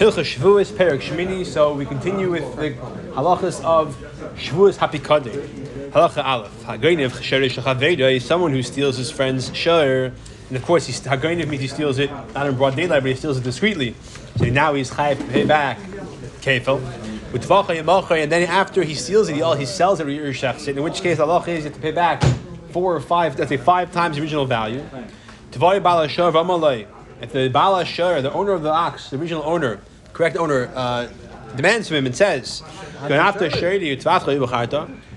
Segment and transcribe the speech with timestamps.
[0.00, 1.44] Hilcha Shavuos Perak Shmini.
[1.44, 2.70] So we continue with the
[3.12, 3.94] halachas of
[4.34, 5.90] Shavuos Hapikadeh.
[5.90, 6.62] Halacha Aleph.
[6.62, 10.14] Hagreiniv Chesherish Chaveda is someone who steals his friend's share.
[10.48, 13.14] And of course, he's, Hagreiniv means he steals it not in broad daylight, but he
[13.14, 13.94] steals it discreetly.
[14.36, 15.78] So now he's chayav to pay back
[16.40, 16.80] kefil.
[18.22, 20.08] And then after he steals it, he, he sells it.
[20.08, 22.22] In which case, Allah is to pay back
[22.70, 24.82] four or five, let's say five times the original value.
[25.52, 29.78] If the Bala Balashar, the owner of the ox, the original owner,
[30.12, 31.08] correct owner, uh,
[31.56, 32.62] demands from him and says,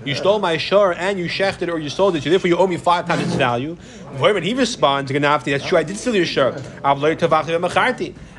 [0.04, 2.66] you stole my shore and you shechted or you sold it, so therefore you owe
[2.66, 3.76] me five times its value.
[4.42, 6.54] He responds, that's true, I did steal your shore.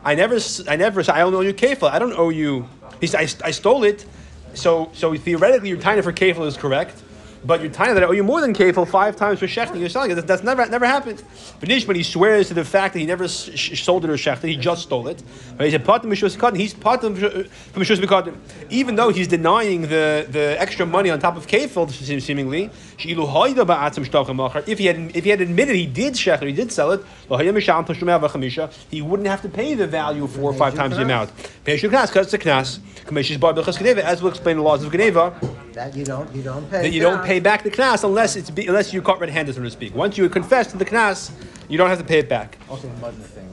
[0.03, 0.37] I never,
[0.67, 1.89] I never, I don't owe you kefil.
[1.89, 2.67] I don't owe you.
[3.01, 4.05] He said, I, I stole it.
[4.53, 7.01] So, so theoretically, your time for kefil is correct
[7.45, 9.79] but you're tiny that oh, I owe you more than kefil five times for shechting.
[9.79, 10.15] You're selling it.
[10.27, 11.23] That's never never happened.
[11.59, 14.47] But Nishman, he swears to the fact that he never sh- sold it or shechted.
[14.47, 15.21] He just stole it.
[15.57, 16.11] But he said part of
[16.55, 18.35] He's part of from Mishus
[18.69, 21.89] Even though he's denying the, the extra money on top of kefil,
[22.21, 22.71] seemingly.
[22.97, 27.03] If he had if he had admitted he did shechter, he did sell it,
[28.89, 31.31] he wouldn't have to pay the value four or five times the amount.
[31.63, 32.79] Because it's a knas.
[34.03, 35.33] As we'll explain the laws of Geneva.
[35.75, 36.83] That you don't you don't pay.
[36.83, 39.61] That you don't pay back the knas unless it's be, unless you caught red-handed, so
[39.61, 39.93] to speak.
[39.93, 41.31] Once you confess to the knas,
[41.67, 42.57] you don't have to pay it back.
[42.69, 43.45] Also, the mud thing.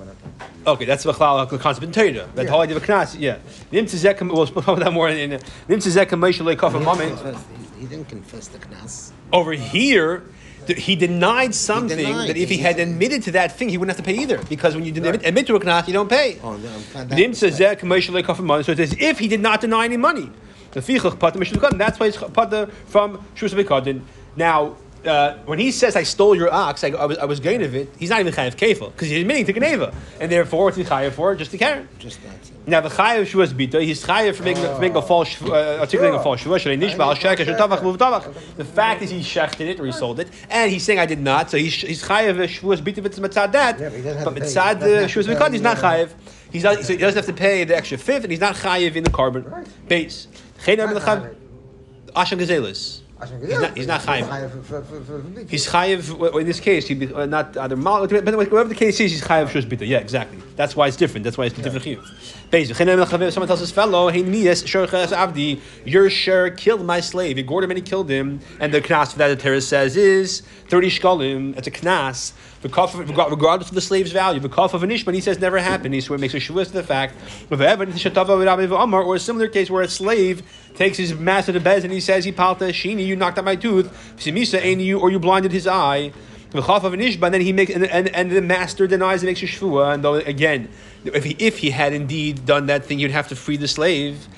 [0.64, 2.28] Okay, that's the concept in Torah.
[2.36, 3.38] That whole idea of a knas, yeah.
[3.72, 5.40] Nim tzezek, we'll speak about that more in Nim
[5.80, 7.36] tzezek Moshe lekaf moment.
[7.80, 9.10] He didn't confess the knas.
[9.32, 10.22] Over here.
[10.68, 12.28] He denied something he denied.
[12.28, 14.38] that if he had admitted to that thing, he wouldn't have to pay either.
[14.44, 15.16] Because when you right.
[15.16, 16.38] admit, admit to a knas, you don't pay.
[16.40, 17.32] Oh, no,
[18.62, 20.30] so it's as if he did not deny any money.
[20.72, 24.02] That's why it's pata from Shus Bekadin.
[24.36, 27.62] Now, uh, when he says I stole your ox, I, I was I was gain
[27.62, 27.88] of it.
[27.98, 31.34] He's not even chayav kefil because he's admitting to geneva, and therefore it's chayav for
[31.34, 31.86] just to carry.
[31.98, 32.50] Just that.
[32.66, 36.18] Now the chayav shuas bita, he's chayav for making, for making a false uh, articulating
[36.18, 36.58] a false shua.
[36.58, 41.20] The fact is he shechted it or he sold it, and he's saying I did
[41.20, 43.80] not, so he's he's chayav shuas bita if it's mitzad that.
[43.80, 46.10] Yeah, but mitzad the shuas bita he's not chayav.
[46.52, 48.94] He's not, so he doesn't have to pay the extra fifth, and he's not chayav
[48.94, 50.28] in the korban base.
[52.14, 53.00] Asham Gazelis.
[53.40, 55.48] He's not, he's not chayiv.
[55.48, 56.88] He's chayiv in this case.
[56.88, 58.00] He be, uh, not either mal.
[58.00, 59.86] Whatever the case is, he's chayiv shus bita.
[59.86, 60.42] Yeah, exactly.
[60.56, 61.22] That's why it's different.
[61.22, 61.62] That's why it's yeah.
[61.62, 63.32] different chiyuv.
[63.32, 67.36] Someone tells his fellow, "Hey, niyas shorchas avdi, your share killed my slave.
[67.36, 69.96] He gored him and he killed him." And the knas for that the Torah says
[69.96, 71.56] is thirty shkalim.
[71.56, 72.32] It's a knas.
[72.62, 75.94] Regardless of the slave's value, the kaf of an ishman, he says never happened.
[75.94, 77.14] He swear makes a shuas to the fact
[77.50, 80.42] of evidence or a similar case where a slave
[80.76, 83.56] takes his master to bed and he says, "He palta shini, you knocked out my
[83.56, 83.90] tooth.
[84.16, 86.12] Simisa you, or you blinded his eye."
[86.50, 89.30] The chaf of an ishba, then he makes and, and, and the master denies and
[89.30, 89.94] makes a shvua.
[89.94, 90.68] And though again,
[91.04, 94.28] if he if he had indeed done that thing, you'd have to free the slave.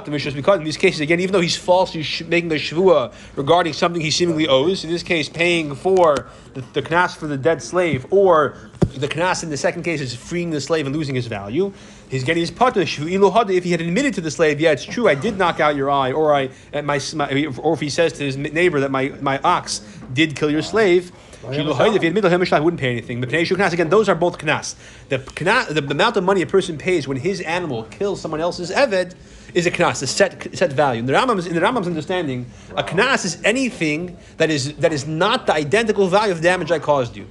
[0.00, 4.10] Because in these cases, again, even though he's falsely making a shvua regarding something he
[4.10, 8.56] seemingly owes, in this case, paying for the, the knas for the dead slave, or
[8.94, 11.72] the knas in the second case is freeing the slave and losing his value,
[12.12, 15.08] he's getting his part of If he had admitted to the slave, yeah, it's true,
[15.08, 18.12] I did knock out your eye, or I, uh, my, my or if he says
[18.14, 19.80] to his neighbor that my, my ox
[20.12, 21.10] did kill your slave,
[21.44, 23.20] if he admitted him, I wouldn't pay anything.
[23.20, 24.76] But again, those are both knas.
[25.08, 28.70] The, the, the amount of money a person pays when his animal kills someone else's
[28.70, 29.16] eved
[29.52, 31.00] is a knas, a set, set value.
[31.00, 32.46] In the, Rambam's, in the Rambam's understanding,
[32.76, 36.70] a knas is anything that is, that is not the identical value of the damage
[36.70, 37.26] I caused you.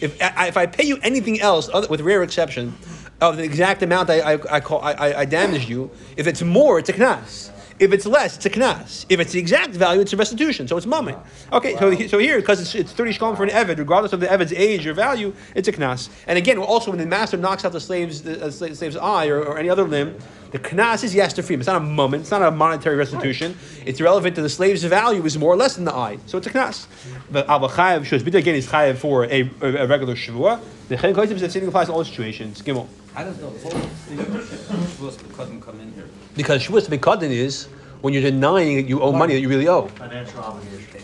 [0.00, 2.74] If, if I pay you anything else, other, with rare exception,
[3.20, 6.78] of the exact amount I, I, I, call, I, I damaged you, if it's more,
[6.78, 7.50] it's a knas.
[7.78, 9.06] If it's less, it's a knas.
[9.08, 10.66] If it's the exact value, it's a restitution.
[10.66, 11.18] So it's moment.
[11.52, 11.80] Okay, wow.
[11.80, 14.52] so, so here, because it's, it's 30 shkalim for an eved, regardless of the eved's
[14.52, 16.08] age or value, it's a knas.
[16.26, 19.42] And again, also when the master knocks out the slave's, the, uh, slave's eye or,
[19.44, 20.18] or any other limb,
[20.50, 21.54] the knas is yes to.
[21.54, 22.22] It's not a moment.
[22.22, 23.56] It's not a monetary restitution.
[23.84, 26.18] It's relevant to the slave's value is more or less than the eye.
[26.26, 26.86] So it's a knas.
[27.30, 30.60] But avachayev shows bita again is chayev for a, a, regular shavua.
[30.88, 32.62] The chen koitim says sitting applies in all situations.
[32.62, 32.88] Gimel.
[33.18, 36.06] How does the whole thing come in here?
[36.36, 37.64] Because shavus bekadin is
[38.00, 39.88] when you're denying that you owe money that you really owe.
[39.88, 41.02] Financial obligation.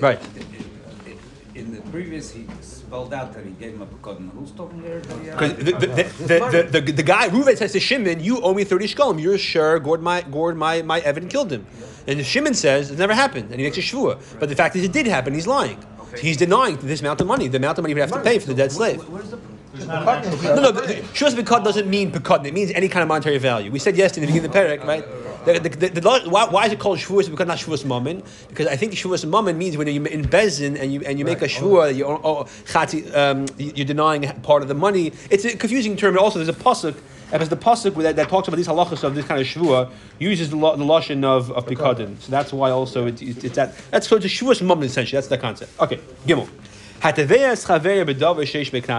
[0.00, 0.18] Right.
[1.54, 4.30] In the previous, he spelled out that he gave him a pekadon.
[4.30, 5.00] Who's talking there?
[5.00, 8.54] Because uh, the, the, the, the, the, the, guy, Reuven says to Shimon, you owe
[8.54, 9.20] me 30 shkalim.
[9.20, 11.66] You're sure gored my, gored my, my Evan killed him.
[12.06, 13.50] And Shimon says, it never happened.
[13.50, 14.18] And he makes a shvua.
[14.40, 15.34] But the fact is it did happen.
[15.34, 15.78] He's lying.
[16.18, 18.38] He's denying this amount of money, the amount of money he would have to pay
[18.38, 19.04] for the dead slave.
[19.72, 20.72] No, no,
[21.12, 22.44] Shus Pekad doesn't mean Pekad.
[22.44, 23.70] It means any kind of monetary value.
[23.70, 25.04] We said yesterday in the beginning of the Perek, right?
[25.44, 27.30] The, the, the, why, why, is it called Shavuos?
[27.30, 28.22] Because not Shavuos Mammon.
[28.48, 31.40] Because I think Shavuos Mammon means when you're in Bezin and you and you make
[31.40, 35.12] a Shavua, you're, oh, chati, um, you're denying part of the money.
[35.30, 36.18] It's a confusing term.
[36.18, 36.96] Also, there's a pasuk
[37.30, 40.50] Because the pasuk that, that talks about these halachas of this kind of shvua uses
[40.50, 42.20] the, the lashon of of pikadon.
[42.20, 43.74] So that's why also it, it, it's that.
[43.92, 45.16] That's so it's shvuas moment essentially.
[45.16, 45.80] That's the concept.
[45.80, 46.48] Okay, gimel.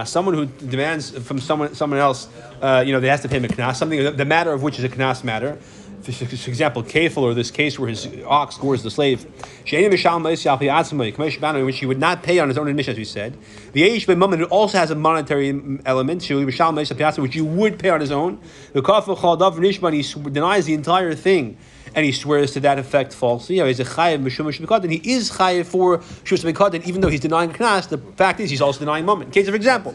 [0.06, 2.26] Someone who demands from someone someone else,
[2.60, 3.76] uh, you know, they has to pay a knas.
[3.76, 5.56] Something the matter of which is a knas matter.
[6.02, 9.24] For example, kefil or this case where his ox scores the slave,
[11.64, 13.38] which he would not pay on his own admission, as we said.
[13.72, 18.40] The age it also has a monetary element, which you would pay on his own.
[18.72, 18.82] The
[19.92, 20.02] he
[20.32, 21.56] denies the entire thing
[21.94, 23.56] and he swears to that effect falsely.
[23.56, 27.00] You know, he's a chayiv mishum mishum and he is chayiv for shus mikadin, even
[27.00, 27.88] though he's denying knas.
[27.88, 29.32] The fact is, he's also denying moment.
[29.32, 29.94] Case of example,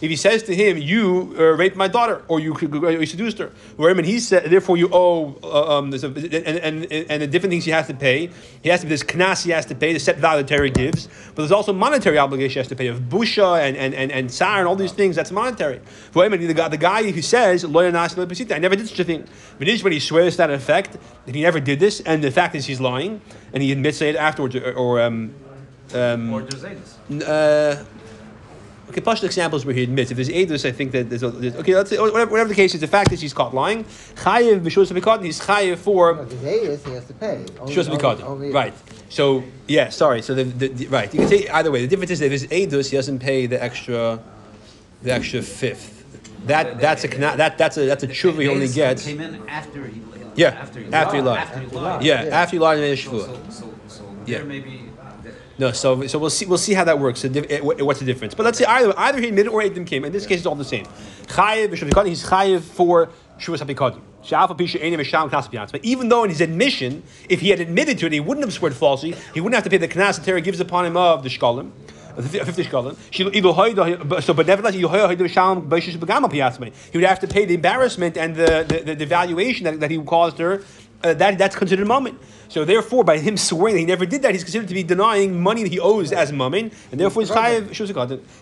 [0.00, 4.06] he says to him, "You uh, raped my daughter," or "You, you seduced her," and
[4.06, 7.70] he said, therefore you owe, uh, um, a, and, and, and the different things he
[7.70, 8.30] has to pay.
[8.62, 10.70] He has to be this knas he has to pay, the set value the Torah
[10.70, 14.12] gives, but there's also monetary obligation he has to pay of busha and and and,
[14.12, 15.16] and sar and all these things.
[15.16, 15.80] That's monetary.
[16.12, 17.64] The guy, the guy who says,
[18.50, 19.24] I never did such a thing.
[19.58, 20.96] But when he swears to that effect
[21.26, 23.20] that he never did this, and the fact is he's lying,
[23.52, 25.34] and he admits it afterwards, or, or um,
[25.94, 26.98] um, Or Josephus.
[27.26, 27.84] uh,
[28.90, 30.10] okay, plus examples where he admits.
[30.10, 31.74] If there's edus, I think that there's, a, there's okay.
[31.74, 32.80] Let's say whatever, whatever the case is.
[32.80, 33.84] The fact is he's caught lying.
[34.16, 35.24] Chayiv b'shus b'kadin.
[35.24, 37.44] He's chayiv for No, if he's he has to pay.
[37.60, 38.22] Only- shus only- b'kadin.
[38.24, 38.74] only- Right.
[39.08, 40.20] So yeah, sorry.
[40.22, 41.12] So the, the, the- right.
[41.12, 41.80] You can say either way.
[41.80, 42.52] The difference is that if there's
[42.84, 44.20] edus, he doesn't pay the extra,
[45.02, 45.97] the extra fifth.
[46.46, 49.04] That that's a kna- that that's a that's a tshuva he only His gets.
[49.04, 50.00] Came in after he.
[50.34, 51.24] Yeah, After he after lied.
[51.24, 51.38] lied.
[51.38, 52.02] After he lied.
[52.04, 52.28] Yeah, Yeah.
[52.40, 53.26] after he lied and made a So, shvuah.
[53.26, 54.38] so, so, so Yeah.
[54.38, 54.82] there may be.
[55.58, 57.18] No, so so we'll see we'll see how that works.
[57.20, 58.34] So, diff- what- what's the difference?
[58.34, 60.04] But let's say either either he admitted or Adam came.
[60.04, 60.86] In this case, it's all the same.
[61.26, 63.08] Chayiv He's chayiv for
[63.40, 64.00] shuvas hapikadim.
[64.24, 65.72] Sha'af pisha enim misham knas b'yatz.
[65.72, 68.52] But even though in his admission, if he had admitted to it, he wouldn't have
[68.52, 69.16] sworn falsely.
[69.34, 71.70] He wouldn't have to pay the knas the Torah gives upon him of the shkalim.
[72.22, 72.96] Fifty shkalim.
[73.10, 74.90] She- either So, but nevertheless, he would
[77.04, 80.38] have to pay the embarrassment and the the, the, the valuation that, that he caused
[80.38, 80.62] her.
[81.02, 82.20] Uh, that that's considered a moment.
[82.48, 85.40] So therefore, by him swearing that he never did that, he's considered to be denying
[85.40, 87.68] money that he owes as mammon, and therefore he's chayiv.
[87.68, 87.88] Shus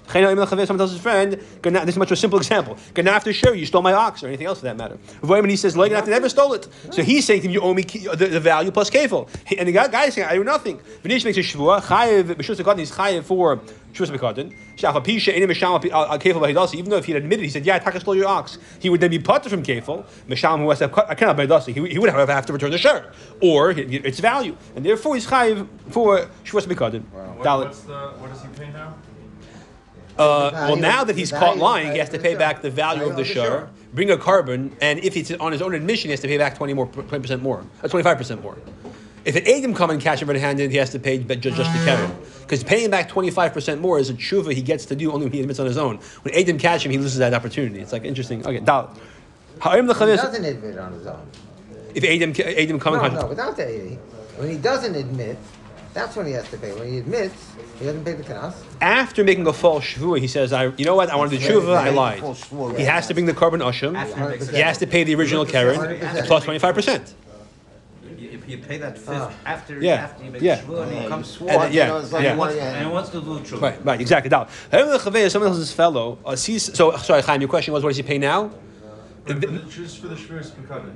[0.06, 1.32] Someone tells his friend,
[1.62, 2.76] "This is much more simple example.
[2.94, 5.76] Ganaf sure you stole my ox or anything else for that matter." When he says,
[5.76, 8.40] "Like I never stole it," so he's saying to him, "You owe me the, the
[8.40, 11.82] value plus kefil," and the guy, is saying, "I owe nothing." Vinish makes a shvua
[11.82, 12.24] chayiv.
[12.36, 13.60] B'shus he's chayiv for
[13.92, 14.54] shus bekadin.
[14.76, 16.74] Pisha enim misham al kefil b'hidasi.
[16.76, 19.00] Even though if he had admitted, he said, "Yeah, I stole your ox," he would
[19.00, 20.04] then be putter from kefil.
[20.28, 21.74] Misham who has to I cannot b'hidasi.
[21.74, 25.14] He, he would have, have to return the share or he- its value, and therefore
[25.14, 27.02] he's chayiv for shus bekadin.
[27.12, 28.94] What, what's the, what does he pay now?
[30.18, 33.16] Uh, well, now that he's caught lying, he has to pay back the value of
[33.16, 36.20] the Value share, bring a korban, and if it's on his own admission, he has
[36.20, 38.56] to pay back 20 more, 20% more, uh, 25% more.
[39.26, 41.84] If an Adam come and catch him red-handed, he has to pay just, just the
[41.84, 42.16] keren.
[42.42, 45.40] Because paying back 25% more is a tshuva he gets to do only when he
[45.40, 45.96] admits on his own.
[46.22, 47.80] When Adam catch him, he loses that opportunity.
[47.80, 48.46] It's like interesting.
[48.46, 48.94] Okay, Dal.
[49.60, 51.26] Ha'im He l'chavis- doesn't admit on his own.
[51.96, 52.30] If Adam,
[52.62, 53.94] Adam come No, and no, without the eighty.
[54.36, 55.38] When he doesn't admit,
[55.94, 56.72] that's when he has to pay.
[56.72, 58.52] When he admits, he doesn't pay the knas.
[58.82, 61.08] after making a false shvua, he says, "I, you know what?
[61.08, 61.74] I wanted to do tshuva.
[61.74, 63.94] I lied." He has to bring the korban usham.
[64.52, 66.26] He has to pay the original keren 100%.
[66.26, 67.14] plus 25%.
[68.18, 69.30] You, you pay that fifth Ah.
[69.46, 70.60] after, Yeah, after you make yeah.
[70.60, 72.30] shvua and he comes And, uh, you know, yeah, like yeah.
[72.30, 72.74] and, wants, Yeah.
[72.74, 73.58] and he wants to do true.
[73.58, 74.28] Right, right, exactly.
[74.30, 76.62] Now, someone else's fellow uh, sees.
[76.76, 78.50] So, sorry, Chaim, your question was, what does he pay now?
[79.26, 80.94] But for the, just for the Shmiras Pekadin.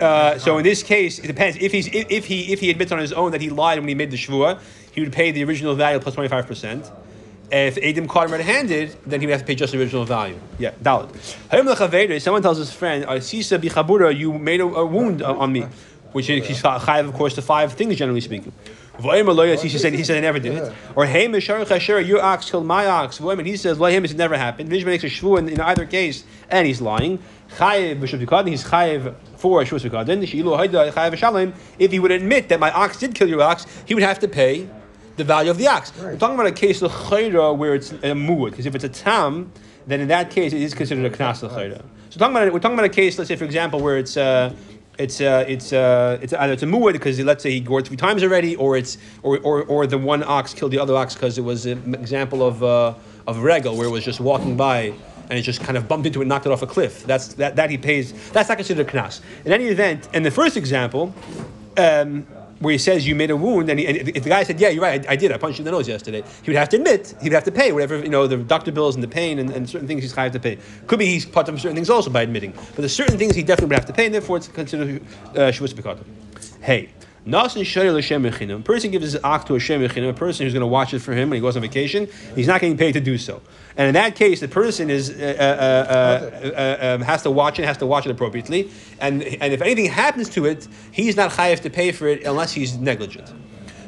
[0.00, 1.56] Uh, so in this case, it depends.
[1.58, 3.88] If he's if, if he if he admits on his own that he lied when
[3.88, 4.58] he made the shvua,
[4.92, 6.90] he would pay the original value plus twenty five percent.
[7.52, 10.38] If Adam caught him red-handed, then he would have to pay just the original value.
[10.60, 12.20] Yeah, Dalit.
[12.22, 15.66] Someone tells his friend, "Sisa bichabura, you made a, a wound uh, on me,"
[16.12, 18.52] which is of course, the five things generally speaking.
[19.00, 20.72] He said, he said, I never did it.
[20.94, 23.18] Or, hey, your ox killed my ox.
[23.20, 24.70] And he says, him, it never happened.
[24.70, 27.18] Vishma makes a shvu in, either case, and he's lying.
[27.56, 30.22] Chayiv b'shuv yikadin, he's chayiv for shvu yikadin.
[30.22, 31.54] Shilu haida chayiv shalim.
[31.78, 34.28] If he would admit that my ox did kill your ox, he would have to
[34.28, 34.68] pay
[35.16, 35.92] the value of the ox.
[35.98, 38.88] We're talking about a case of chayra where it's a muad, because if it's a
[38.88, 39.52] tam,
[39.86, 41.82] then in that case it is considered a knas l'chayra.
[42.10, 44.16] So talking about, we're talking about a case, let's say, for example, where it's.
[44.16, 44.54] Uh,
[45.00, 47.96] it's uh, it's uh, it's either it's a muad because let's say he gored three
[47.96, 51.38] times already, or it's or, or, or the one ox killed the other ox because
[51.38, 52.94] it was an example of uh,
[53.26, 54.92] of regal where it was just walking by
[55.30, 57.04] and it just kind of bumped into it, and knocked it off a cliff.
[57.06, 58.12] That's that, that he pays.
[58.30, 59.20] That's not considered a knas.
[59.44, 61.14] In any event, in the first example.
[61.76, 62.26] Um,
[62.60, 64.68] where he says you made a wound, and, he, and if the guy said, "Yeah,
[64.68, 65.32] you're right, I, I did.
[65.32, 67.52] I punched you in the nose yesterday," he would have to admit he'd have to
[67.52, 70.14] pay whatever you know the doctor bills and the pain and, and certain things he's
[70.14, 70.58] have to pay.
[70.86, 73.42] Could be he's part of certain things also by admitting, but there's certain things he
[73.42, 75.02] definitely would have to pay, and therefore it's considered
[75.34, 75.96] uh, uh,
[76.60, 76.90] Hey,
[77.26, 81.00] A person gives his ox to a shem a person who's going to watch it
[81.00, 82.08] for him when he goes on vacation.
[82.34, 83.42] He's not getting paid to do so.
[83.76, 87.58] And in that case, the person is uh, uh, uh, uh, um, has to watch
[87.58, 88.70] it, has to watch it appropriately.
[89.00, 92.52] And and if anything happens to it, he's not chayiv to pay for it unless
[92.52, 93.32] he's negligent.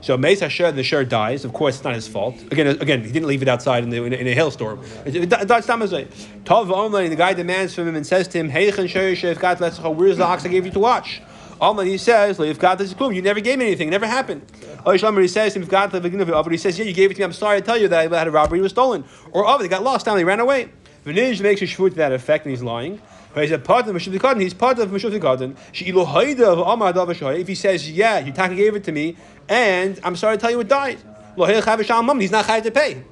[0.02, 1.44] So Meis Hasher, the shirt dies.
[1.44, 2.34] Of course, it's not his fault.
[2.50, 4.80] Again, again, he didn't leave it outside in, the, in, a, in a hailstorm.
[4.80, 8.92] Tov Omlay, the guy demands from him and says to him, Heichen
[9.40, 11.22] Gat Letzacha, where's the ox I gave you to watch?
[11.62, 14.44] Omlay, he says, Leif Gat Letzacha, you never gave me anything, it never happened.
[14.84, 17.32] Oishlamar, he says, If Gat Letzacha, he says, yeah, you gave it to me, I'm
[17.32, 19.04] sorry to tell you that I had a robbery, it was stolen.
[19.30, 20.70] Or, oh, they got lost down, they ran away.
[21.06, 23.00] Vinij makes a shvut to that effect, and he's lying.
[23.32, 24.40] But he's a part of Meshuvah Kadin.
[24.40, 25.56] He's part of Meshuvah Kadin.
[25.70, 27.38] She'ilu haida of Amar Dav Shahai.
[27.38, 29.16] If he says, yeah, you gave it to me,
[29.48, 30.98] and I'm sorry to tell you it died.
[31.36, 33.04] He's not chayav to pay.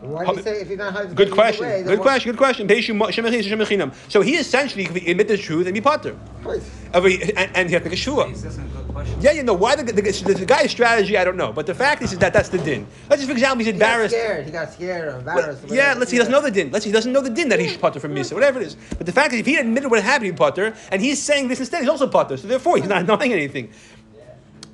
[0.00, 1.66] Why do you say if you're not hard to Good question.
[1.66, 2.30] either Good question.
[2.30, 2.68] Good question.
[2.68, 3.92] Beishu mo- shemechin, shemechinam.
[4.08, 6.16] So he essentially could admit the truth and be potter.
[6.44, 6.62] Right.
[6.94, 8.28] Every- And, and he had to make a shua.
[8.28, 9.20] He's asking a good question.
[9.20, 11.74] Yeah, you know why the, the, the, the guy's strategy I don't know, but the
[11.74, 12.86] fact is that that's the din.
[13.10, 14.14] Let's just for example, he's He got embarrassed.
[14.14, 14.44] scared.
[14.46, 15.64] He got scared or Well, embarrassed.
[15.68, 16.16] yeah, let's see.
[16.16, 16.70] He doesn't know the din.
[16.70, 16.90] Let's see.
[16.90, 18.76] He doesn't know the din that he should putter from Misa, whatever it is.
[18.96, 21.58] But the fact is, if he admitted what happened, he putter, and he's saying this
[21.58, 22.36] instead, he's also putter.
[22.36, 23.70] So therefore, he's not knowing anything.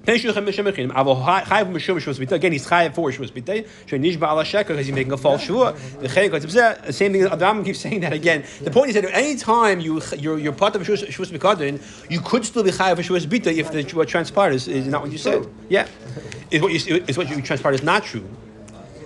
[0.06, 0.16] Again,
[2.52, 4.66] he's chayav for shvus bitay.
[4.66, 5.75] Because he's making a false shvua.
[6.00, 7.25] The same thing.
[7.25, 8.44] Adam keeps saying that again.
[8.62, 12.44] The point is that any time you you're, you're part of shvus bikadin, you could
[12.44, 15.18] still be chayav for shvus bitay if the what transpired is, is not what you
[15.18, 15.46] said.
[15.68, 15.88] Yeah,
[16.50, 18.28] is what you is what you transpired is not true.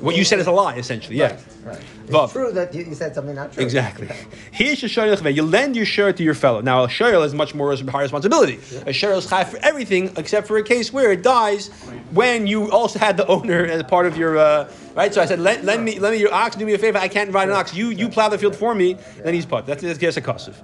[0.01, 1.17] What you said is a lie, essentially.
[1.17, 1.39] Yeah.
[1.65, 1.79] Right.
[2.07, 2.25] Vav.
[2.25, 3.63] It's true that you, you said something not true.
[3.63, 4.09] Exactly.
[4.53, 6.61] Here's your shayla You lend your shirt to your fellow.
[6.61, 8.55] Now, a shayla is much more high responsibility.
[8.55, 11.69] A shayla is high for everything except for a case where it dies
[12.13, 15.15] when you also had the owner as part of your uh, right.
[15.15, 16.57] So I said, lend, lend me, lend me your ox.
[16.57, 16.99] Do me a favor.
[16.99, 17.75] I can't ride an ox.
[17.75, 18.97] You you plow the field for me.
[19.25, 19.65] Then he's put.
[19.65, 20.57] That's that's a kasif.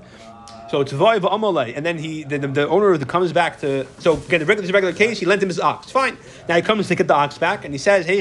[0.70, 3.86] So Tavoy v'amalei, and then he, the, the, owner the comes back to.
[3.98, 5.92] So again, the regular, this regular case, he lent him his ox.
[5.92, 6.16] Fine.
[6.48, 8.20] Now he comes to get the ox back, and he says, "Hey,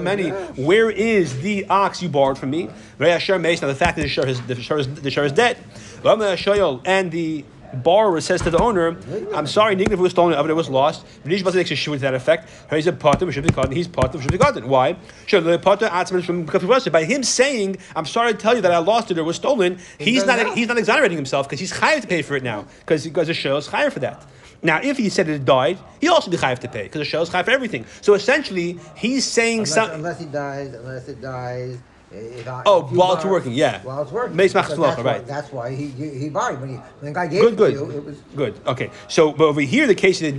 [0.00, 2.68] many, where is the ox you borrowed from me?"
[2.98, 5.58] Now the fact that the shur is the shur is, the is dead.
[6.04, 8.96] And the borrower says to the owner,
[9.34, 12.14] "I'm sorry, Nignav was stolen, it was lost." V'nish Basa makes a shur to that
[12.14, 12.48] effect.
[12.70, 13.72] He's a part of should be caught.
[13.72, 14.62] He's part of should be caught.
[14.64, 14.96] Why?
[15.26, 19.10] Sure, the part of by him saying, "I'm sorry to tell you that I lost
[19.10, 22.22] it or was stolen." He's not he's not exonerating himself because he's chayav to pay
[22.22, 24.24] for it now because because the show is chayav for that.
[24.62, 27.22] Now, if he said it died, he also be chayav to pay because the show
[27.22, 27.86] is chayav for everything.
[28.02, 29.90] So essentially, he's saying Unless, some.
[29.90, 31.78] unless he dies, unless it dies.
[32.12, 33.82] If I, Oh, if while it's borrow- working, yeah.
[33.82, 34.36] While it's working.
[34.36, 35.26] Because locha, why- right.
[35.26, 37.74] That's why he he, he borrowed when he when the guy gave Good, it good,
[37.74, 37.90] to you.
[37.90, 38.60] It was good.
[38.66, 40.32] Okay, so but over here, the case that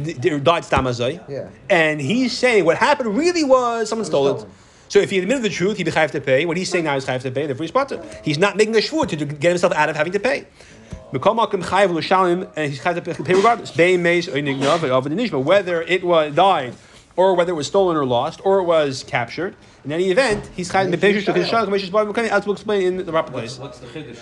[0.43, 1.47] died stamazai, Yeah.
[1.69, 4.45] and he's saying what happened really was someone stole it.
[4.89, 6.45] So if he admitted the truth, he'd be chayav to pay.
[6.45, 7.45] What he's saying now is chayav to pay.
[7.47, 8.03] Therefore, he's potter.
[8.25, 10.47] He's not making a shvur to get himself out of having to pay.
[11.13, 13.71] Mikol makom chayav l'shalim, and he's chayav to pay regardless.
[13.71, 16.73] Bein meis or nignav of the nishma, whether it was died,
[17.21, 19.53] or whether it was stolen or lost, or it was captured.
[19.85, 22.29] In any event, he's chayav to pay.
[22.29, 23.53] As we'll explain in the proper place.
[23.57, 24.21] What's the chiddush?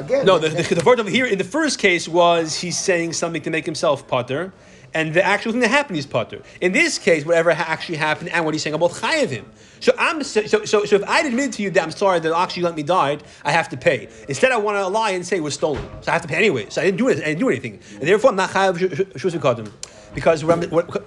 [0.00, 0.26] again.
[0.26, 3.42] No, the, the, the word over here in the first case was he's saying something
[3.42, 4.52] to make himself potter,
[4.92, 6.42] and the actual thing that happened is potter.
[6.60, 9.44] In this case, whatever ha- actually happened and what he's saying about chayavim.
[9.78, 12.28] So I'm so, so so so if I admit to you that I'm sorry that
[12.28, 14.08] the ox you let me die, I have to pay.
[14.28, 16.36] Instead, I want to lie and say it was stolen, so I have to pay
[16.36, 16.66] anyway.
[16.70, 17.18] So I didn't do it.
[17.18, 19.70] I didn't do anything, and therefore I'm not chayav shus v'kodem,
[20.14, 21.06] because what what,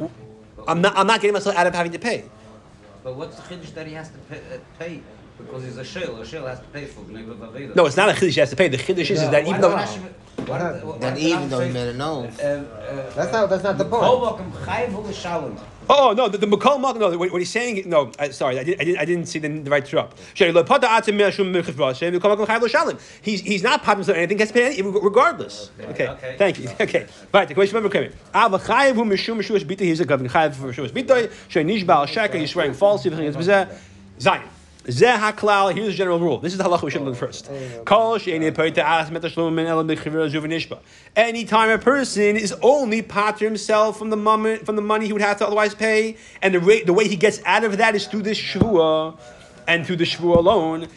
[0.68, 2.26] I'm not I'm not getting myself out of having to pay.
[3.04, 4.38] But what's the chiddush that he has to pay?
[4.38, 5.02] Uh, pay?
[5.38, 6.20] Because he's a shil.
[6.22, 7.76] A shil has to pay for Gneva Vaveda.
[7.76, 8.68] No, it's not a chiddush he has to pay.
[8.70, 9.76] The chiddush is, is that even though
[11.00, 12.32] Then even though he made it known.
[12.38, 14.04] That's not that's not the point.
[15.90, 18.64] Oh no, the, the Makal Mak, no, what, what he's saying, no, I, sorry, I,
[18.64, 20.18] did, I, didn't, I didn't see the, the right drop.
[23.22, 25.72] He's, he's not popping so anything, he has to pay any, regardless.
[25.80, 26.36] Okay, okay.
[26.38, 26.70] thank you.
[26.84, 28.12] Okay, right, the question remember coming.
[29.80, 33.12] He's a government chayav for Mishum Bitoy, Shenish Baal Sheker, he's swearing falsely,
[34.20, 34.50] Zion.
[34.86, 35.74] Zeh.
[35.74, 36.40] Here's the general rule.
[36.40, 37.46] This is the halacha we should learn first.
[40.30, 40.80] Zuvinishba.
[41.16, 45.22] Anytime a person is only pater himself from the moment from the money he would
[45.22, 48.08] have to otherwise pay, and the rate, the way he gets out of that is
[48.08, 49.18] through this shvua.
[49.68, 50.88] And through the shvu alone.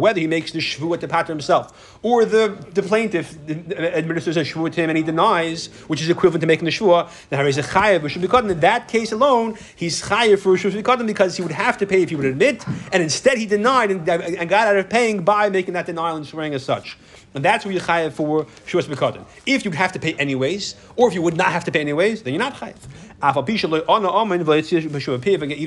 [0.00, 4.40] Whether he makes the shvu at the pater himself, or the, the plaintiff administers a
[4.40, 7.58] shvu to him and he denies, which is equivalent to making the shvu, then he's
[7.58, 8.50] a chayev.
[8.50, 12.10] In that case alone, he's chayev for cut because he would have to pay if
[12.10, 15.74] he would admit, and instead he denied and, and got out of paying by making
[15.74, 16.96] that denial and swearing as such.
[17.34, 19.24] And that's where you're chayev for shuas b'katan.
[19.46, 22.22] If you'd have to pay anyways, or if you would not have to pay anyways,
[22.22, 22.76] then you're not chayev.
[23.22, 23.28] He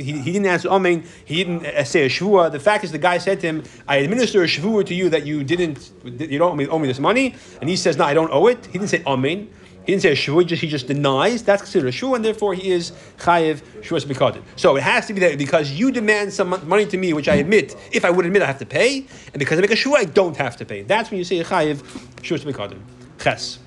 [0.01, 1.03] he didn't answer amen.
[1.25, 2.51] He didn't uh, say a shvua.
[2.51, 5.25] The fact is, the guy said to him, "I administer a shvua to you that
[5.25, 8.13] you didn't, you don't owe me, owe me this money." And he says, "No, I
[8.13, 9.50] don't owe it." He didn't say amen.
[9.86, 11.43] He didn't say a shvu, he just, he just denies.
[11.43, 14.41] That's considered a shvu, and therefore he is chayiv shuas b'kadin.
[14.55, 17.36] So it has to be that because you demand some money to me, which I
[17.36, 19.93] admit, if I would admit, I have to pay, and because I make a shvu,
[19.93, 20.84] I don't have to pay.
[20.84, 21.77] That's when you say chayiv
[22.22, 22.79] shuas b'kadin.
[23.20, 23.60] Ches.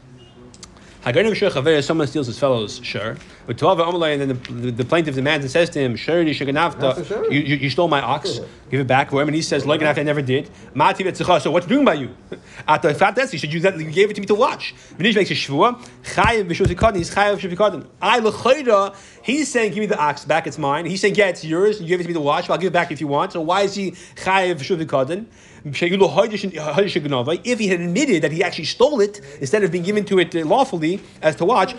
[1.06, 3.16] Chaver, someone steals his fellow's shur.
[3.46, 6.24] But Tova Omalai, and then the, the, the plaintiff demands and says to him, Shur
[6.24, 9.28] That's a Shaganavta, you, you, you stole my ox, give it back for him.
[9.28, 10.50] And he says, I never did.
[10.74, 12.16] So what's doing by you?
[12.68, 14.74] At the fat he said, you, you gave it to me to watch.
[14.98, 19.86] Vinish makes a shvua, Chayiv B'shut he's Chayiv B'shut I L'chayda, he's saying, give me
[19.86, 20.86] the ox back, it's mine.
[20.86, 22.68] He's saying, yeah, it's yours, you gave it to me to watch, but I'll give
[22.68, 23.32] it back if you want.
[23.32, 25.26] So why is he Chayiv B'shut Kadin?
[25.66, 30.32] If he had admitted that he actually stole it instead of being given to it
[30.34, 31.74] uh, lawfully as to watch,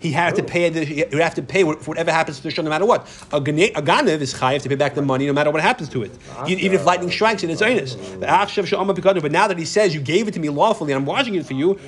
[0.00, 0.68] he had to pay.
[0.68, 3.08] The, he would have to pay for whatever happens to the show, no matter what.
[3.32, 6.02] A a ganev is chayiv to pay back the money, no matter what happens to
[6.02, 6.10] it,
[6.46, 7.94] even if lightning strikes it, it's onus.
[8.20, 11.46] But now that he says you gave it to me lawfully, and I'm watching it
[11.46, 11.78] for you,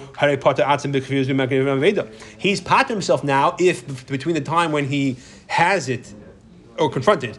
[2.38, 3.54] he's pat himself now.
[3.58, 5.16] If between the time when he
[5.48, 6.14] has it
[6.78, 7.38] or confronted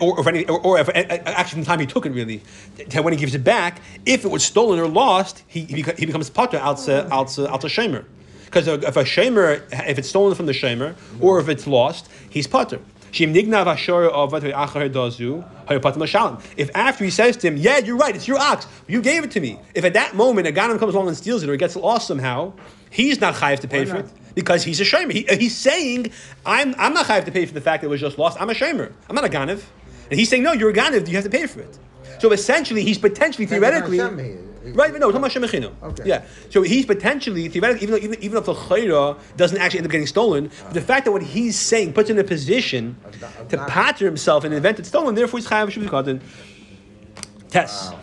[0.00, 2.42] or, any, or, or if, actually the time he took it really,
[2.90, 5.98] to when he gives it back, if it was stolen or lost, he, he, beca-
[5.98, 8.04] he becomes potter out out out shamer.
[8.44, 12.46] Because if a shamer, if it's stolen from the shamer, or if it's lost, he's
[12.46, 12.80] potter.
[13.12, 16.42] Shim nignav ashor of dozu, hayapatim l'shalom.
[16.56, 19.32] If after he says to him, "Yeah, you're right, it's your ox, you gave it
[19.32, 21.58] to me," if at that moment a ganim comes along and steals it or it
[21.58, 22.52] gets lost somehow,
[22.90, 25.12] he's not chayiv to pay for it because he's a shamer.
[25.12, 26.12] He, he's saying,
[26.46, 28.40] "I'm I'm not chayiv to pay for the fact that it was just lost.
[28.40, 28.92] I'm a shamer.
[29.08, 29.62] I'm not a ganev."
[30.10, 31.08] And he's saying, "No, you're a ganev.
[31.08, 31.78] You have to pay for it."
[32.18, 34.00] So essentially, he's potentially theoretically.
[34.72, 35.72] Right, no, talking about Shemachino.
[35.82, 36.02] Okay.
[36.04, 36.22] Yeah.
[36.50, 39.90] So he's potentially, theoretically, even, though, even, even if the Chayra doesn't actually end up
[39.90, 42.96] getting stolen, but the fact that what he's saying puts him in a position
[43.48, 46.20] to patter himself in an event that's stolen, therefore he's Chayav Shemachino.
[47.48, 47.94] Test.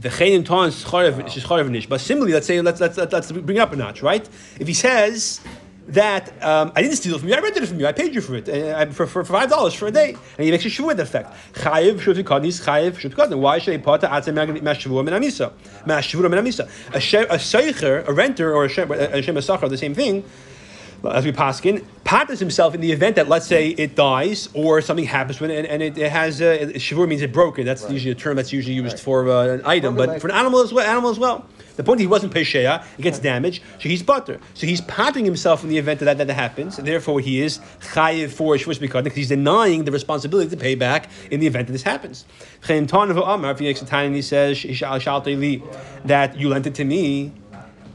[0.00, 1.86] The Chayim Tons Chayav Nish.
[1.86, 4.28] But similarly, let's say, let's, let's, let's, let's bring it up a notch, right?
[4.58, 5.40] If he says,
[5.88, 8.14] that um, I didn't steal it from you, I rented it from you, I paid
[8.14, 10.82] you for it, uh, for, for, five dollars for a day, and he makes a
[10.82, 11.32] with effect.
[11.54, 13.38] Chayiv shuv kadnis chayiv shuv kadnis.
[13.38, 15.52] Why should a pata atzem mashuvah min amisa?
[15.84, 16.68] Mashuvah min amisa.
[16.94, 20.24] A she- a renter, or a shem a shem the same thing.
[21.04, 25.06] As we paskin, patters himself in the event that let's say it dies or something
[25.06, 27.64] happens to it and, and it, it has uh, shavur means it broke it.
[27.64, 30.20] That's usually a term that's usually used for uh, an item, but leg.
[30.20, 30.86] for an animal as well.
[30.86, 31.46] Animal as well.
[31.76, 34.38] The point he wasn't pesheya, it gets damaged, so he's butter.
[34.52, 37.58] So he's pattering himself in the event that that, that happens, and therefore he is
[37.80, 41.72] chayiv for shvush because he's denying the responsibility to pay back in the event that
[41.72, 42.26] this happens.
[42.62, 45.62] Chaim Tanav Amar, if he makes a time and he says "Shal- shaltei li,"
[46.04, 47.32] that you lent it to me,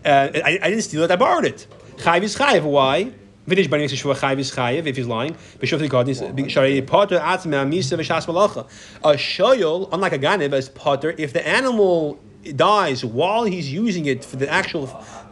[0.03, 1.67] uh, I, I didn't steal it, I borrowed it.
[1.97, 2.63] Chayiv is chayiv.
[2.63, 3.11] Why?
[3.47, 5.35] V'nish b'nei yishua chayiv is chayiv if he's lying.
[5.59, 8.67] B'shuf the god sharei potter atzme amisa v'shas malacha.
[9.03, 12.19] A shoyol, unlike a ganib, is potter if the animal
[12.55, 14.87] dies while he's using it for the actual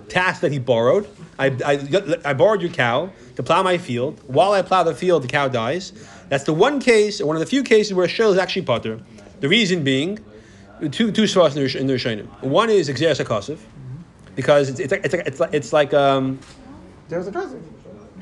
[0.09, 1.07] task that he borrowed.
[1.39, 4.21] I, I, I borrowed your cow to plow my field.
[4.27, 5.91] While I plow the field, the cow dies.
[6.29, 8.63] That's the one case, or one of the few cases where a shoyol is actually
[8.63, 8.99] potter.
[9.39, 10.19] The reason being,
[10.91, 12.27] two two svaras in the Rishonim.
[12.41, 13.59] One is exeris hakasiv,
[14.35, 16.39] because it's it's like, it's like, it's like, it's like um,
[17.09, 17.72] There's a cousin.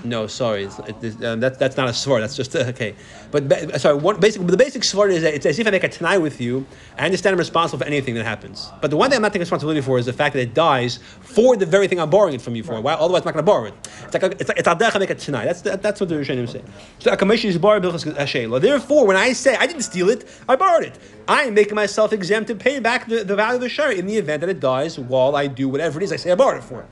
[0.03, 2.19] No, sorry, it's, it, um, that's that's not a svar.
[2.19, 2.95] That's just uh, okay.
[3.31, 4.45] But ba- sorry, one basic.
[4.45, 6.65] The basic svar is that it's as if I make a tanai with you.
[6.97, 8.69] I understand I'm responsible for anything that happens.
[8.81, 10.97] But the one thing I'm not taking responsibility for is the fact that it dies
[11.21, 12.79] for the very thing I'm borrowing it from you for.
[12.81, 12.93] Why?
[12.93, 13.73] Otherwise, I'm not going to borrow it.
[14.03, 15.45] It's like a, it's like it's make a tanai.
[15.45, 16.61] That's that, that's what the Rishonim say.
[16.99, 18.61] So a commission is hashela.
[18.61, 20.97] Therefore, when I say I didn't steal it, I borrowed it.
[21.27, 24.07] I am making myself exempt to pay back the, the value of the share in
[24.07, 26.57] the event that it dies while I do whatever it is I say I borrowed
[26.57, 26.85] it for.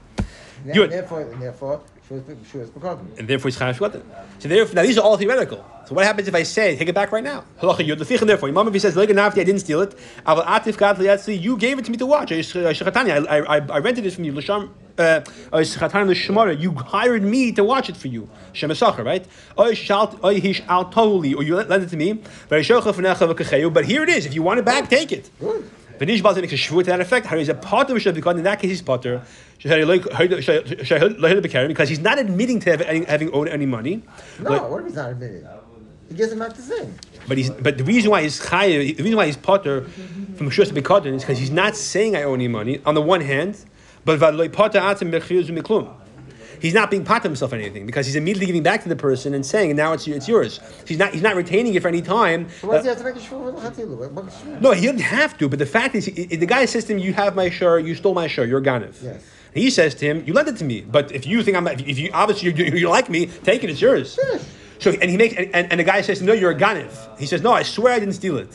[0.65, 2.69] Therefore, and therefore, she was she was
[3.19, 4.01] and therefore it's chayav shvatim.
[4.39, 5.63] So therefore, now these are all theoretical.
[5.85, 7.43] So what happens if I say, take it back right now?
[7.61, 9.95] Halacha yud lefichen, Therefore, Imam if he says, "Lega nafti, I didn't steal it.
[10.25, 12.31] Aval atif gad you gave it to me to watch.
[12.31, 14.31] I shechatani, I, I, I rented it from you.
[14.31, 15.21] L'sham, uh,
[16.59, 18.27] you hired me to watch it for you.
[18.53, 19.25] Shem right?
[19.59, 22.13] Oy shalt, oy hish al toli, or you lent it to me.
[22.49, 24.25] But But here it is.
[24.25, 25.29] If you want it back, take it.
[25.39, 25.69] Good.
[25.99, 27.25] Vanish Balzan makes a shvur to that effect.
[27.25, 29.21] How he's a potter because in that case he's potter.
[29.61, 34.01] Because he's not admitting to having, having owed any money.
[34.39, 35.45] No, what if he's not admitting?
[36.07, 36.95] He gives him back the same.
[37.27, 39.83] but he's but the reason why he's chayiv, the reason why he's potter
[40.37, 43.21] from shus bikotin is because he's not saying I owe any money on the one
[43.21, 43.63] hand,
[44.05, 45.93] but v'aloi potter atzim bechiyuz miklum.
[46.59, 49.33] He's not being potter himself or anything because he's immediately giving back to the person
[49.33, 50.59] and saying, now it's it's yours.
[50.85, 52.47] He's not he's not retaining it for any time.
[52.61, 53.97] Why does Uh, he have to make a shvur with Chatilu?
[53.97, 54.61] What- what shvur?
[54.61, 55.47] no, he didn't have to.
[55.49, 57.85] But the fact is, he- the guy says to him, "You have my shirt.
[57.85, 58.49] You stole my shirt.
[58.49, 59.21] You're a ganev." Yes.
[59.53, 60.81] He says to him, "You lent it to me.
[60.81, 63.69] But if you think I'm, if you obviously you, you, like me, take it.
[63.69, 64.41] It's yours." Finish.
[64.79, 67.25] So and he makes and, and, and the guy says, "No, you're a ganev." He
[67.25, 68.51] says, "No, I swear I didn't steal it."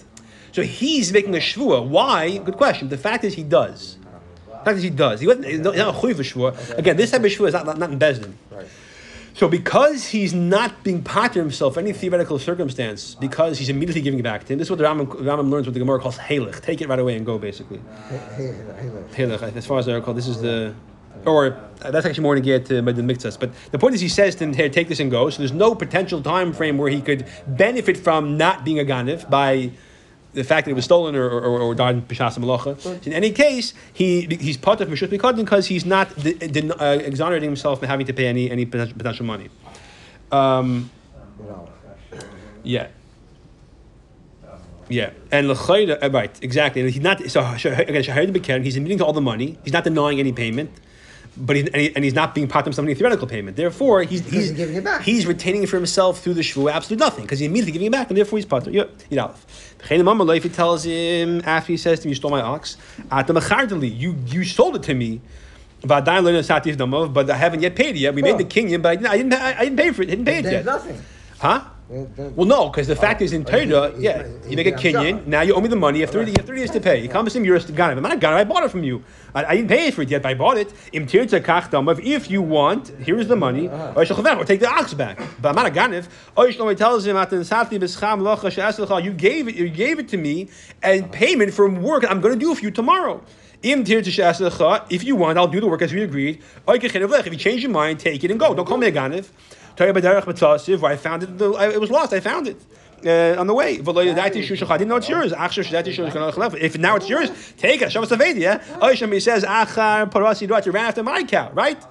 [0.52, 1.84] So he's making a shvua.
[1.86, 2.38] Why?
[2.38, 2.88] Good question.
[2.88, 3.96] The fact is, he does.
[4.64, 5.20] Not that he does.
[5.20, 5.46] He wasn't.
[5.46, 6.78] He's not a chuy shvua.
[6.78, 8.32] Again, this type of shvua is not, not in Bezdin.
[8.50, 8.66] Right.
[9.34, 14.22] So because he's not being pater himself any theoretical circumstance, because he's immediately giving it
[14.22, 16.60] back to him, this is what the Rambam, Rambam learns what the Gemara calls halech.
[16.60, 17.80] Take it right away and go, basically.
[19.12, 20.72] Halech, as far as I recall, this is the,
[21.26, 23.38] or uh, that's actually more to get to the mixas.
[23.38, 25.28] But the point is, he says to him, here, take this and go.
[25.30, 29.28] So there's no potential time frame where he could benefit from not being a ganif
[29.28, 29.72] by
[30.34, 33.06] the fact that it was stolen or, or, or died in Pishas Malacha.
[33.06, 36.94] In any case, he he's part of Mishut Mikadin because he's not de- de- uh,
[36.94, 39.48] exonerating himself from having to pay any any potential, money.
[40.32, 40.90] Um,
[42.62, 42.88] yeah.
[44.88, 46.82] Yeah, and l'chayda, uh, right, exactly.
[46.82, 48.62] And he's not so again.
[48.62, 49.56] He's admitting to all the money.
[49.64, 50.70] He's not denying any payment,
[51.36, 53.56] but he's, and, he, and he's not being part of any theoretical payment.
[53.56, 55.02] Therefore, he's he's, giving it back.
[55.02, 57.92] he's retaining it for himself through the shvu absolutely nothing because he's immediately giving it
[57.92, 58.74] back, and therefore he's part of.
[58.74, 59.34] Yeah, you know.
[59.90, 62.78] If he tells him after he says to me, "You stole my ox,"
[63.10, 65.20] at the you you sold it to me.
[65.86, 68.14] But I haven't yet paid it yet.
[68.14, 69.08] We made the kinyan, but I didn't.
[69.08, 69.34] I didn't.
[69.34, 70.06] I didn't pay for it.
[70.06, 70.64] Didn't pay it yet.
[70.64, 71.02] nothing.
[71.38, 71.64] Huh?
[71.86, 74.56] Well, no, because the fact Oh, is in oh, he- Torah, he- yeah, he- you
[74.56, 75.26] make a kinyan.
[75.26, 75.98] Now you owe me the money.
[75.98, 76.30] You have thirty.
[76.30, 77.00] You have thirty days to pay.
[77.02, 77.96] He comes to me, you're a ganav.
[77.98, 78.32] I'm not a ganav.
[78.32, 79.04] I bought it from you.
[79.34, 80.22] I, I didn't pay for it yet.
[80.22, 80.72] But I bought it.
[80.92, 82.00] Im tirtza kach damav.
[82.02, 83.68] If you want, here's the money.
[83.68, 83.92] Uh-huh.
[84.40, 85.20] Or take the ox back.
[85.42, 89.54] But I'm not a shlomo tells him, "Atan sati b'scham locha she'aslecha." You gave it.
[89.54, 90.48] You gave it to me,
[90.82, 93.20] and payment from work I'm going to do for you tomorrow.
[93.62, 94.86] Im tirtza she'aslecha.
[94.88, 96.42] If you want, I'll do the work as we agreed.
[96.66, 98.54] If you change your mind, take it and go.
[98.54, 99.28] Don't call me a ganav.
[99.76, 102.12] Torah b'derech b'tzasiv, where I found it, it was lost.
[102.12, 102.56] I found it
[103.06, 103.78] uh, on the way.
[103.78, 105.32] I didn't know it's yours.
[105.32, 106.54] Achshar shadati shushacha.
[106.60, 107.92] If now it's yours, take it.
[107.92, 108.58] Shabbos Avedi, yeah?
[108.80, 111.82] Oisham, he says, Achar parasi ran after my cow, right?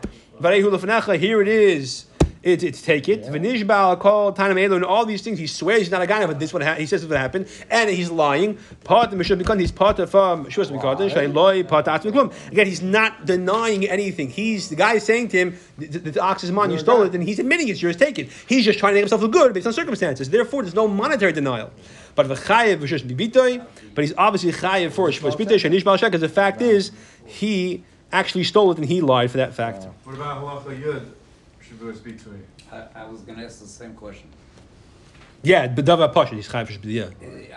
[0.42, 2.06] Here it is.
[2.44, 3.24] It, it's take it.
[3.24, 5.40] V'nishbal kol tanam elu and all these things.
[5.40, 7.48] He swears he's not a guy, but this one ha- he says this what happened,
[7.70, 8.58] and he's lying.
[8.84, 11.10] Part of Mishra Mikon, he's part of um, Shus Mikon.
[11.10, 11.88] Shay part.
[12.52, 14.30] Again, he's not denying anything.
[14.30, 16.70] He's the guy is saying to him, the, the, the ox is mine.
[16.72, 17.96] You stole it, and he's admitting it's yours.
[17.96, 18.30] Take it.
[18.48, 20.30] He's just trying to make himself look good based on circumstances.
[20.30, 21.72] Therefore, there's no monetary denial.
[22.16, 23.66] But v'chayev bibitoy.
[23.96, 26.92] But he's obviously chayev for shanish bal because the fact is
[27.26, 29.88] he actually stole it and he lied for that fact.
[30.04, 31.06] What about halacha yud?
[31.74, 32.44] Shavuos between.
[32.72, 34.30] I, I was gonna ask the same question.
[35.46, 37.08] Yeah, but dava pasha he's chayev for yeah.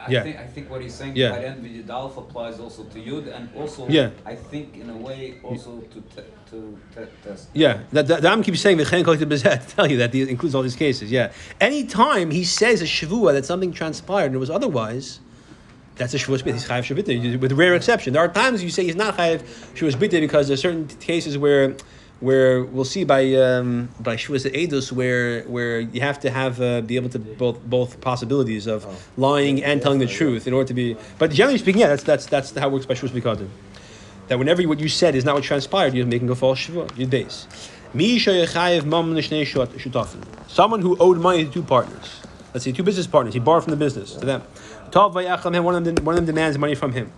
[0.07, 0.23] I Yeah.
[0.25, 1.31] think I think what he's saying Yeah.
[1.31, 4.11] by then with Yudalf applies also to Yud and also Yeah.
[4.25, 7.49] I think in a way also to te- to te- test.
[7.55, 10.63] Yeah, that, that, Ram keeps saying v'chen kol to tell you that he includes all
[10.63, 11.13] these cases.
[11.13, 15.21] Yeah, anytime he says a shavua that something transpired and it was otherwise,
[15.95, 18.15] that's a shavua He's chayav shavita, with rare exception.
[18.15, 19.43] There are times you say he's not chayav
[19.77, 21.77] shavua bita because there are certain cases where.
[22.21, 26.81] Where we'll see by um, by shavus edus where where you have to have uh,
[26.81, 28.87] be able to both both possibilities of
[29.19, 30.97] lying and telling the truth in order to be.
[31.19, 33.51] But generally speaking, yeah, that's that's that's how it works by shavus bikadim
[34.29, 36.91] that whenever what you said is not what transpired, you're making a false shivua.
[36.97, 37.47] You're base.
[40.49, 42.21] Someone who owed money to two partners.
[42.53, 43.35] Let's say two business partners.
[43.35, 44.43] He borrowed from the business to them.
[44.93, 47.13] One of them, one of them demands money from him.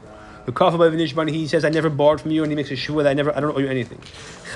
[0.49, 1.29] The.
[1.31, 3.37] He says, "I never borrowed from you," and he makes a shivua that I never,
[3.37, 3.99] I don't owe you anything.
[4.01, 4.55] He's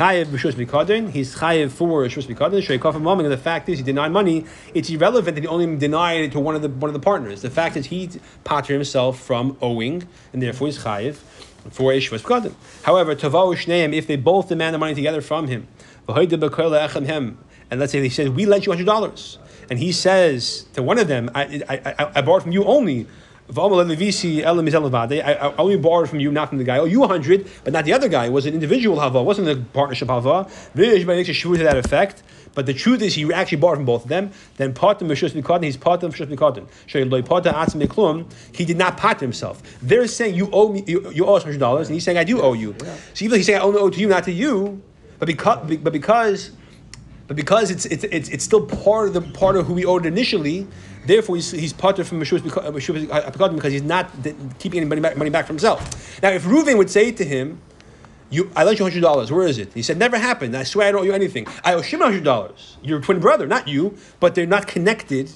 [1.35, 3.29] chayev for maming.
[3.29, 4.47] The fact is, he denied money.
[4.73, 7.43] It's irrelevant that he only denied it to one of the one of the partners.
[7.43, 8.09] The fact is, he
[8.43, 11.17] pater himself from owing, and therefore he's chayev
[11.71, 12.55] for a b'kadin.
[12.85, 15.69] However, tavau shneim, if they both demand the money together from him,
[16.09, 20.97] and let's say he says, "We lent you hundred dollars," and he says to one
[20.99, 23.07] of them, "I, I, I, I borrowed from you only."
[25.21, 26.79] I, I only borrowed from you, not from the guy.
[26.79, 28.27] Oh, you 100, but not the other guy.
[28.27, 30.49] It was an individual hava, it wasn't a partnership hava.
[30.75, 32.23] Everybody makes a shvur to that effect.
[32.55, 34.31] But the truth is, he actually borrowed from both of them.
[34.57, 36.67] Then part of Mishus Mikadin, he's part of Mishus Mikadin.
[38.55, 39.63] He did not part himself.
[39.81, 42.43] They're saying, you owe me, you, you owe us $100, and he's saying, I do
[42.43, 42.75] owe you.
[43.15, 44.83] So even though he's saying, I only owe to you, not to you,
[45.19, 46.51] but because, but because
[47.33, 50.05] but because it's, it's, it's, it's still part of the part of who he owed
[50.05, 50.67] initially,
[51.07, 54.11] therefore he's, he's parted from Meshuvah because uh, uh, he's not
[54.59, 56.23] keeping any money back, money back for himself.
[56.23, 57.61] Now, if Reuven would say to him,
[58.31, 59.31] you, I lent you hundred dollars.
[59.31, 59.75] Where is it?
[59.75, 60.57] He said, "Never happened.
[60.57, 61.47] I swear I don't owe you anything.
[61.65, 62.79] I owe Shimon hundred dollars.
[62.83, 65.31] Your twin brother, not you, but they're not connected."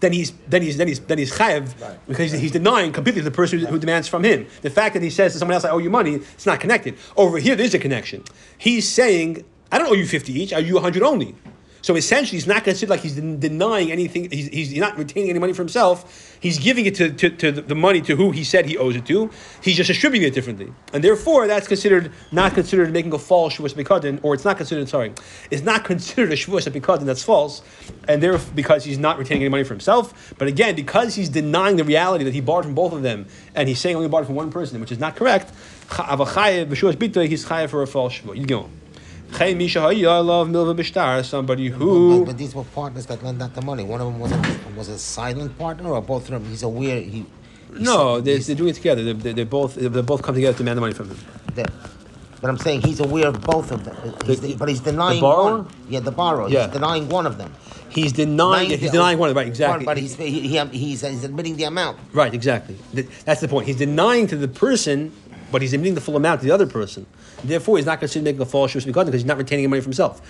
[0.00, 1.74] Then he's then he's then he's then he's chayev
[2.06, 4.46] because he's denying completely the person who, who demands from him.
[4.62, 6.96] The fact that he says to someone else, "I owe you money," it's not connected.
[7.16, 8.22] Over here, there's a connection.
[8.56, 10.52] He's saying, "I don't owe you fifty each.
[10.52, 11.34] I owe you hundred only."
[11.80, 14.30] So essentially, he's not considered like he's denying anything.
[14.30, 16.36] He's, he's not retaining any money for himself.
[16.40, 19.06] He's giving it to, to, to the money to who he said he owes it
[19.06, 19.30] to.
[19.62, 23.74] He's just distributing it differently, and therefore that's considered not considered making a false shvus
[23.74, 24.88] bekadin, or it's not considered.
[24.88, 25.12] Sorry,
[25.50, 27.62] it's not considered a shvus bekadin that's false,
[28.06, 30.34] and therefore because he's not retaining any money for himself.
[30.38, 33.68] But again, because he's denying the reality that he borrowed from both of them, and
[33.68, 35.50] he's saying only borrowed from one person, which is not correct.
[35.90, 38.36] He's chayev for a false shvua.
[38.36, 38.68] You go.
[39.36, 42.20] Chay misha hayalav milva b'shtar, somebody who.
[42.20, 43.84] But, but these were partners that lent out the money.
[43.84, 46.44] One of them was a, was a silent partner, or both of them.
[46.46, 47.00] He's aware.
[47.00, 47.10] He.
[47.10, 47.26] he
[47.72, 49.04] No, they're, they're doing it together.
[49.04, 51.18] They're, they're, they're both they both come together to demand the money from him.
[52.40, 53.96] but I'm saying he's aware of both of them.
[54.24, 55.62] He's The- but he's denying borrower?
[55.62, 55.68] one.
[55.88, 56.48] Yeah, the borrower.
[56.48, 56.64] Yeah.
[56.64, 57.52] He's denying one of them.
[57.90, 58.70] He's denying.
[58.70, 59.34] He's the- denying one.
[59.34, 59.46] Right.
[59.46, 59.84] Exactly.
[59.84, 61.98] But he's he, he, he's, he's admitting the amount.
[62.12, 62.76] Right, exactly.
[63.24, 63.66] That's the point.
[63.66, 65.12] He's denying to the person,
[65.50, 67.06] but he's admitting the full amount to the other person.
[67.44, 70.20] Therefore, he's not considered making a false shus because he's not retaining money for himself.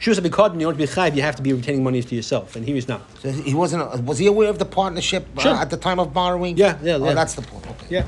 [0.00, 2.54] Shus because in order to be chayv, you have to be retaining money to yourself,
[2.56, 3.02] and here he's not.
[3.20, 4.02] So he wasn't.
[4.04, 6.56] Was he aware of the partnership uh, at the time of borrowing?
[6.56, 7.14] Yeah, yeah, Oh, yeah.
[7.14, 7.66] that's the point.
[7.66, 7.86] Okay.
[7.90, 8.06] Yeah.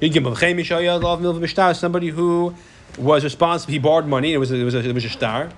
[0.00, 2.54] You give him Chay Mishaya Love Milva B'Shtar, somebody who
[2.98, 3.72] was responsible.
[3.72, 4.32] He borrowed money.
[4.32, 5.50] It was a, it was a, it was a star.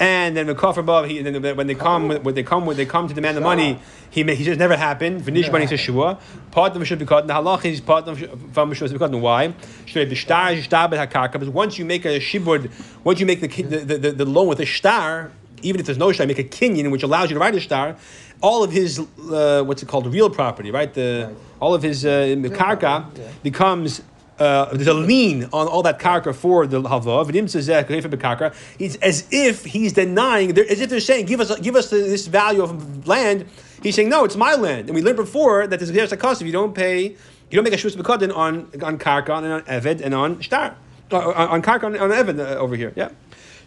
[0.00, 2.84] And then the kafir above, he, then when they come, when they come, when they
[2.84, 3.78] come to demand the money,
[4.10, 5.22] he ma- he says never happened.
[5.22, 6.18] V'nish bani says shua.
[6.50, 7.28] Part of them should be caught.
[7.28, 9.12] The halach is part of them should be caught.
[9.12, 9.54] Why?
[9.86, 11.32] Should be star star bet hakarka.
[11.34, 12.72] Because once you make a shibud,
[13.04, 15.30] once you make the, the, the, the, the loan with a star,
[15.62, 17.96] even if there's no star, make a kinyan which allows you to write a star.
[18.40, 20.92] All of his uh, what's it called, real property, right?
[20.92, 23.06] The all of his uh, karka
[23.44, 24.02] becomes
[24.38, 28.54] uh, there's a lien on all that karka for the b'karka.
[28.78, 32.62] It's as if he's denying, as if they're saying, give us, give us this value
[32.62, 33.46] of land.
[33.82, 34.88] He's saying, no, it's my land.
[34.88, 37.16] And we learned before that there's a cost if you don't pay,
[37.50, 37.96] you don't make a shus
[38.34, 40.76] on on karka and on eved and on shtar,
[41.12, 42.92] on, on karka and on eved uh, over here.
[42.96, 43.10] Yeah.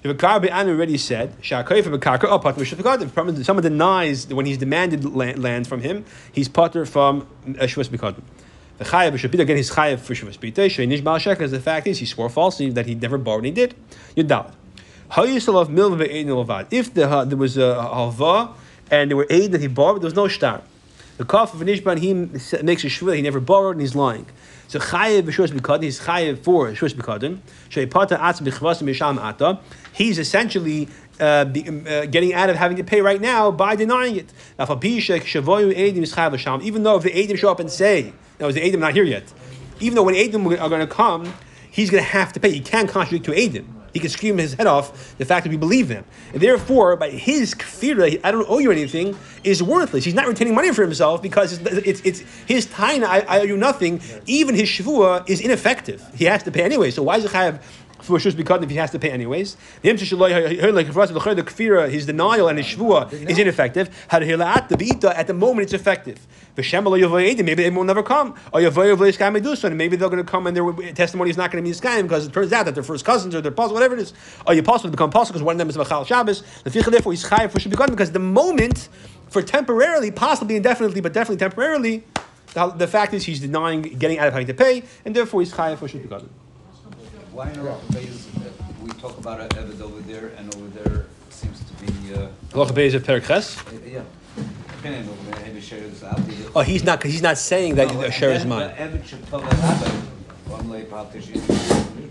[0.04, 4.28] If a karka Anu already said, "Sha'koyfa b'karka oh, pater mishus b'kodin." If someone denies
[4.28, 8.24] when he's demanded land, from him, he's pater from a shus b'kodin.
[8.78, 10.62] The chayav b'shapita again, he's chayav for shuvas pita.
[10.62, 11.50] Sheinish bal shekas.
[11.50, 13.76] The fact is, he swore falsely that he never borrowed, and he did.
[14.16, 14.52] Yudal.
[15.12, 16.68] Hayisalav milva be'ein levad.
[16.70, 18.54] If the, uh, there was a halva
[18.92, 20.62] and there were aid that he borrowed, there was no shtar.
[21.18, 22.14] The kaf of Nishban, he
[22.62, 24.28] makes a that he never borrowed and he's lying.
[24.68, 27.40] So chayev b'shus b'kadin, he's chayev for shus b'kadin.
[27.70, 29.60] Sheipata atz b'chvas misham ata.
[29.94, 33.76] He's essentially uh, be, um, uh, getting out of having to pay right now by
[33.76, 34.32] denying it.
[34.60, 34.80] Even
[36.84, 39.32] though if the Adim show up and say, now is the Adim not here yet?
[39.80, 41.34] Even though when Adim are going to come,
[41.70, 42.52] he's going to have to pay.
[42.52, 43.66] He can't contradict to Adim.
[43.94, 46.06] He can scream his head off the fact that we believe them.
[46.32, 50.04] And therefore, by his kfira, I don't owe you anything, is worthless.
[50.04, 53.44] He's not retaining money for himself because it's, it's, it's his taina, I, I owe
[53.44, 54.02] you nothing.
[54.28, 56.06] Even his shavua is ineffective.
[56.16, 56.92] He has to pay anyway.
[56.92, 57.66] So why is it have
[58.00, 59.58] for shus because if he has to pay anyways?
[59.82, 59.94] The
[61.48, 63.90] kfira, his denial and his shvua is ineffective.
[64.12, 66.20] At the moment it's effective.
[66.58, 68.36] Maybe they will never come.
[68.54, 68.70] Maybe
[69.96, 72.34] they're going to come and their testimony is not going to be skam because it
[72.34, 74.14] turns out that they're first cousins or they're whatever it is.
[74.46, 76.44] Or you possible become possible because one of them is a machal Shabbos.
[76.64, 78.90] Therefore he's chayav for shus because the moment
[79.30, 82.04] for temporarily, possibly indefinitely, but definitely temporarily.
[82.54, 85.78] The, fact is he's denying getting out of having to pay, and therefore he's chayav
[85.78, 86.28] for shus
[87.38, 88.50] Why in Halacha Beis, uh,
[88.84, 92.72] we talk about a Eved over there, and over there seems to be, uh, Halacha
[92.72, 93.60] Beis of Perik Ches.
[93.60, 94.02] uh, yeah.
[94.80, 96.20] Opinion over there, Heavy shares out.
[96.56, 97.04] Oh, he's not.
[97.04, 98.70] He's not saying that No, a share is and mine.
[98.70, 99.90] the Eved should tell the Rabbi,
[100.56, 101.40] one lay politician,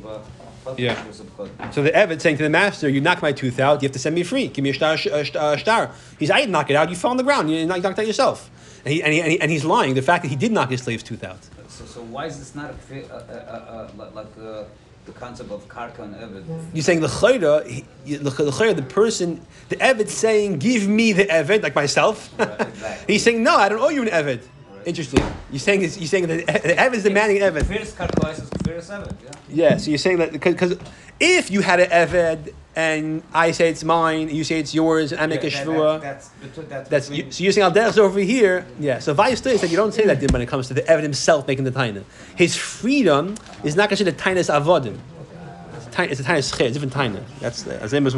[0.00, 0.24] but-
[0.64, 1.02] but Yeah.
[1.02, 1.50] she was a put.
[1.74, 3.82] So the Evid saying to the master, "You knock my tooth out.
[3.82, 4.46] You have to send me free.
[4.46, 5.90] Give me a star." A star.
[6.20, 6.88] He's, "I didn't knock it out.
[6.88, 7.50] You fell on the ground.
[7.50, 8.48] You knocked it out yourself."
[8.84, 9.94] And, he, and, he, and, he, and he's lying.
[9.94, 11.38] The fact that he did knock his slave's tooth out.
[11.68, 14.62] So, so why is this not a, fi- uh, uh, uh, uh, like uh,
[15.06, 16.44] the concept of karka and Eved?
[16.74, 17.64] You're saying the chayra,
[18.04, 22.30] the the chayra, the person, the Evid saying, "Give me the Evid," like myself.
[22.38, 23.04] Right, exactly.
[23.14, 24.42] he's saying, "No, I don't owe you an Evid."
[24.84, 25.24] Interesting.
[25.50, 27.64] You're saying this, you're saying that the Evid is demanding an Evid.
[27.66, 29.70] First karka is first Eved, yeah.
[29.70, 30.76] Yeah, so you're saying that because
[31.20, 35.20] if you had an Eved and I say it's mine, you say it's yours, and
[35.20, 36.00] I make a that- shvua.
[36.02, 36.30] that- That's,
[36.68, 38.66] that's, That's you, so you're saying al derech over here.
[38.78, 38.98] Yeah.
[38.98, 41.46] So Vayis still said you don't say that when it comes to the Evan himself
[41.48, 42.04] making the taina.
[42.36, 44.98] His freedom is not considered the tainas avodim.
[45.98, 47.22] It's, a tainas it's different taina.
[47.40, 48.14] That's the as was